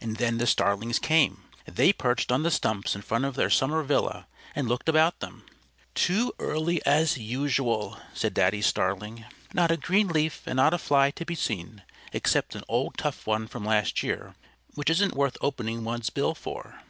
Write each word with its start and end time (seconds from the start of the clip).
And 0.00 0.16
then 0.16 0.38
the 0.38 0.46
Starlings 0.48 0.98
came. 0.98 1.44
They 1.66 1.92
perched 1.92 2.32
on 2.32 2.42
the 2.42 2.50
stumps 2.50 2.96
in 2.96 3.02
front 3.02 3.24
of 3.24 3.36
their 3.36 3.48
summer 3.48 3.84
villa, 3.84 4.26
and 4.56 4.66
looked 4.66 4.88
about 4.88 5.20
them. 5.20 5.44
"Too 5.94 6.32
early 6.40 6.84
as 6.84 7.16
usual," 7.16 7.96
said 8.12 8.34
Daddy 8.34 8.60
Starling. 8.60 9.24
"Not 9.54 9.70
a 9.70 9.76
green 9.76 10.08
leaf 10.08 10.42
and 10.46 10.56
not 10.56 10.74
a 10.74 10.78
fly 10.78 11.12
to 11.12 11.24
be 11.24 11.36
seen, 11.36 11.84
except 12.12 12.56
an 12.56 12.64
old 12.68 12.98
tough 12.98 13.24
one 13.24 13.46
from 13.46 13.64
last 13.64 14.02
year, 14.02 14.34
which 14.74 14.90
isn't 14.90 15.14
worth 15.14 15.36
opening 15.40 15.84
one's 15.84 16.10
bill 16.10 16.34
for." 16.34 16.82